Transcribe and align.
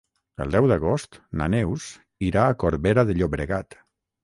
El 0.45 0.53
deu 0.53 0.69
d'agost 0.71 1.17
na 1.41 1.49
Neus 1.55 1.85
irà 2.31 2.47
a 2.47 2.57
Corbera 2.65 3.07
de 3.13 3.19
Llobregat. 3.21 3.81